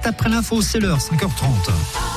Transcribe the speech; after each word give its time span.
juste 0.00 0.06
après 0.06 0.30
l'info, 0.30 0.62
c'est 0.62 0.80
l'heure, 0.80 0.98
5h30. 0.98 2.09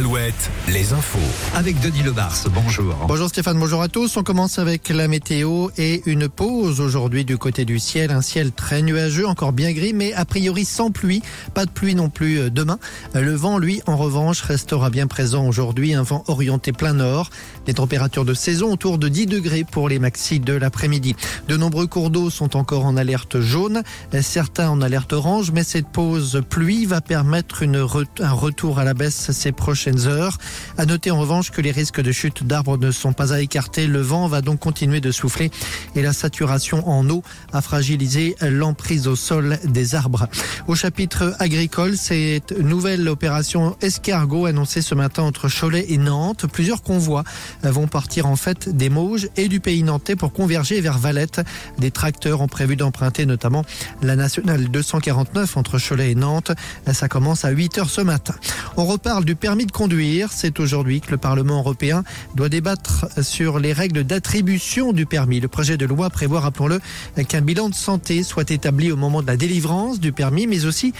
Alouette, 0.00 0.50
les 0.66 0.94
infos. 0.94 1.18
Avec 1.54 1.78
Denis 1.80 2.02
Lebars, 2.02 2.34
bonjour. 2.54 2.94
Bonjour 3.06 3.28
Stéphane, 3.28 3.58
bonjour 3.58 3.82
à 3.82 3.88
tous. 3.88 4.16
On 4.16 4.22
commence 4.22 4.58
avec 4.58 4.88
la 4.88 5.08
météo 5.08 5.68
et 5.76 6.00
une 6.06 6.26
pause 6.26 6.80
aujourd'hui 6.80 7.26
du 7.26 7.36
côté 7.36 7.66
du 7.66 7.78
ciel. 7.78 8.10
Un 8.10 8.22
ciel 8.22 8.50
très 8.50 8.80
nuageux, 8.80 9.28
encore 9.28 9.52
bien 9.52 9.70
gris, 9.72 9.92
mais 9.92 10.14
a 10.14 10.24
priori 10.24 10.64
sans 10.64 10.90
pluie. 10.90 11.20
Pas 11.52 11.66
de 11.66 11.70
pluie 11.70 11.94
non 11.94 12.08
plus 12.08 12.38
euh, 12.38 12.48
demain. 12.48 12.78
Le 13.12 13.34
vent, 13.34 13.58
lui, 13.58 13.82
en 13.86 13.98
revanche, 13.98 14.40
restera 14.40 14.88
bien 14.88 15.06
présent 15.06 15.46
aujourd'hui. 15.46 15.92
Un 15.92 16.02
vent 16.02 16.24
orienté 16.28 16.72
plein 16.72 16.94
nord. 16.94 17.28
Les 17.66 17.74
températures 17.74 18.24
de 18.24 18.32
saison 18.32 18.72
autour 18.72 18.96
de 18.96 19.08
10 19.08 19.26
degrés 19.26 19.64
pour 19.70 19.90
les 19.90 19.98
maxis 19.98 20.40
de 20.40 20.54
l'après-midi. 20.54 21.14
De 21.46 21.58
nombreux 21.58 21.86
cours 21.86 22.08
d'eau 22.08 22.30
sont 22.30 22.56
encore 22.56 22.86
en 22.86 22.96
alerte 22.96 23.40
jaune, 23.40 23.82
certains 24.22 24.70
en 24.70 24.80
alerte 24.80 25.12
orange, 25.12 25.50
mais 25.52 25.62
cette 25.62 25.88
pause 25.88 26.40
pluie 26.48 26.86
va 26.86 27.02
permettre 27.02 27.64
un 27.64 28.32
retour 28.32 28.78
à 28.78 28.84
la 28.84 28.94
baisse 28.94 29.30
ces 29.30 29.52
prochaines 29.52 29.89
heures. 30.06 30.38
À 30.78 30.86
noter 30.86 31.10
en 31.10 31.18
revanche 31.18 31.50
que 31.50 31.60
les 31.60 31.70
risques 31.70 32.00
de 32.00 32.12
chute 32.12 32.44
d'arbres 32.44 32.78
ne 32.78 32.90
sont 32.90 33.12
pas 33.12 33.32
à 33.32 33.40
écarter. 33.40 33.86
Le 33.86 34.00
vent 34.00 34.28
va 34.28 34.40
donc 34.40 34.60
continuer 34.60 35.00
de 35.00 35.10
souffler 35.10 35.50
et 35.94 36.02
la 36.02 36.12
saturation 36.12 36.88
en 36.88 37.08
eau 37.10 37.22
a 37.52 37.60
fragilisé 37.60 38.36
l'emprise 38.40 39.08
au 39.08 39.16
sol 39.16 39.58
des 39.64 39.94
arbres. 39.94 40.28
Au 40.66 40.74
chapitre 40.74 41.34
agricole, 41.38 41.96
cette 41.96 42.52
nouvelle 42.52 43.08
opération 43.08 43.76
escargot 43.80 44.46
annoncée 44.46 44.82
ce 44.82 44.94
matin 44.94 45.22
entre 45.22 45.48
Cholet 45.48 45.86
et 45.88 45.98
Nantes. 45.98 46.46
Plusieurs 46.46 46.82
convois 46.82 47.24
vont 47.62 47.86
partir 47.86 48.26
en 48.26 48.36
fait 48.36 48.68
des 48.68 48.90
Mauges 48.90 49.28
et 49.36 49.48
du 49.48 49.60
pays 49.60 49.82
nantais 49.82 50.16
pour 50.16 50.32
converger 50.32 50.80
vers 50.80 50.98
Valette. 50.98 51.40
Des 51.78 51.90
tracteurs 51.90 52.40
ont 52.40 52.48
prévu 52.48 52.76
d'emprunter 52.76 53.26
notamment 53.26 53.64
la 54.02 54.16
nationale 54.16 54.68
249 54.68 55.56
entre 55.56 55.78
Cholet 55.78 56.12
et 56.12 56.14
Nantes. 56.14 56.52
Ça 56.92 57.08
commence 57.08 57.44
à 57.44 57.50
8 57.50 57.78
heures 57.78 57.90
ce 57.90 58.00
matin. 58.00 58.34
On 58.76 58.84
reparle 58.84 59.24
du 59.24 59.36
permis 59.36 59.66
de 59.66 59.69
conduire. 59.70 60.32
C'est 60.32 60.60
aujourd'hui 60.60 61.00
que 61.00 61.10
le 61.10 61.16
Parlement 61.16 61.58
européen 61.58 62.04
doit 62.34 62.48
débattre 62.48 63.06
sur 63.22 63.58
les 63.58 63.72
règles 63.72 64.04
d'attribution 64.04 64.92
du 64.92 65.06
permis. 65.06 65.40
Le 65.40 65.48
projet 65.48 65.76
de 65.76 65.86
loi 65.86 66.10
prévoit, 66.10 66.40
rappelons-le, 66.40 66.80
qu'un 67.24 67.40
bilan 67.40 67.68
de 67.68 67.74
santé 67.74 68.22
soit 68.22 68.50
établi 68.50 68.92
au 68.92 68.96
moment 68.96 69.22
de 69.22 69.26
la 69.26 69.36
délivrance 69.36 70.00
du 70.00 70.12
permis, 70.12 70.46
mais 70.46 70.64
aussi 70.64 70.92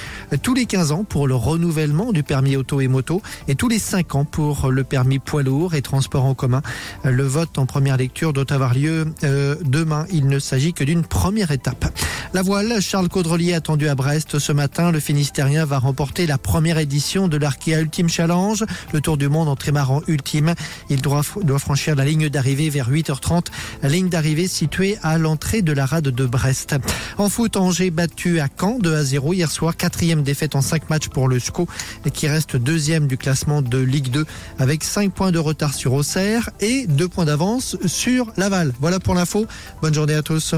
tous 0.42 0.54
les 0.54 0.66
15 0.66 0.92
ans 0.92 1.04
pour 1.04 1.26
le 1.26 1.34
renouvellement 1.34 2.12
du 2.12 2.22
permis 2.22 2.56
auto 2.56 2.80
et 2.80 2.88
moto 2.88 3.22
et 3.48 3.54
tous 3.54 3.68
les 3.68 3.78
5 3.78 4.14
ans 4.14 4.24
pour 4.24 4.70
le 4.70 4.84
permis 4.84 5.18
poids 5.18 5.42
lourd 5.42 5.74
et 5.74 5.82
transport 5.82 6.24
en 6.24 6.34
commun. 6.34 6.62
Le 7.04 7.24
vote 7.24 7.58
en 7.58 7.66
première 7.66 7.96
lecture 7.96 8.32
doit 8.32 8.52
avoir 8.52 8.74
lieu 8.74 9.06
euh, 9.24 9.56
demain. 9.62 10.06
Il 10.12 10.26
ne 10.28 10.38
s'agit 10.38 10.72
que 10.72 10.84
d'une 10.84 11.04
première 11.04 11.50
étape. 11.50 11.86
La 12.32 12.42
voile, 12.42 12.80
Charles 12.80 13.08
Caudrelier 13.08 13.54
attendu 13.54 13.88
à 13.88 13.96
Brest 13.96 14.38
ce 14.38 14.52
matin. 14.52 14.92
Le 14.92 15.00
Finistérien 15.00 15.64
va 15.64 15.80
remporter 15.80 16.28
la 16.28 16.38
première 16.38 16.78
édition 16.78 17.26
de 17.26 17.36
l'Arkea 17.36 17.80
Ultime 17.80 18.08
Challenge, 18.08 18.64
le 18.92 19.00
tour 19.00 19.16
du 19.16 19.28
monde 19.28 19.48
en 19.48 19.56
trimaran 19.56 20.00
ultime. 20.06 20.54
Il 20.90 21.02
doit, 21.02 21.22
doit 21.42 21.58
franchir 21.58 21.96
la 21.96 22.04
ligne 22.04 22.28
d'arrivée 22.28 22.70
vers 22.70 22.88
8h30, 22.88 23.46
ligne 23.82 24.08
d'arrivée 24.08 24.46
située 24.46 24.96
à 25.02 25.18
l'entrée 25.18 25.62
de 25.62 25.72
la 25.72 25.86
rade 25.86 26.04
de 26.04 26.24
Brest. 26.24 26.76
En 27.18 27.28
foot, 27.28 27.56
Angers 27.56 27.90
battu 27.90 28.38
à 28.38 28.46
Caen 28.48 28.78
2 28.78 28.94
à 28.94 29.02
0 29.02 29.32
hier 29.32 29.50
soir, 29.50 29.76
quatrième 29.76 30.22
défaite 30.22 30.54
en 30.54 30.62
5 30.62 30.88
matchs 30.88 31.08
pour 31.08 31.26
le 31.26 31.40
SCO 31.40 31.66
qui 32.14 32.28
reste 32.28 32.54
deuxième 32.54 33.08
du 33.08 33.16
classement 33.16 33.60
de 33.60 33.78
Ligue 33.78 34.10
2 34.10 34.24
avec 34.60 34.84
5 34.84 35.12
points 35.12 35.32
de 35.32 35.40
retard 35.40 35.74
sur 35.74 35.94
Auxerre 35.94 36.48
et 36.60 36.86
2 36.86 37.08
points 37.08 37.24
d'avance 37.24 37.76
sur 37.86 38.32
Laval. 38.36 38.72
Voilà 38.78 39.00
pour 39.00 39.16
l'info. 39.16 39.46
Bonne 39.82 39.94
journée 39.94 40.14
à 40.14 40.22
tous. 40.22 40.54